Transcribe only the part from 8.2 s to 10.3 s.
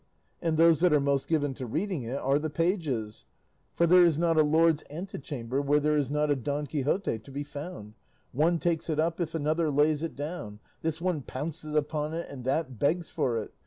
one takes it up if another lays it